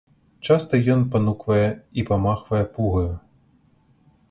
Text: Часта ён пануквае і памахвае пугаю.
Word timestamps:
Часта 0.47 0.79
ён 0.93 1.03
пануквае 1.15 1.67
і 2.03 2.07
памахвае 2.09 2.65
пугаю. 2.79 3.07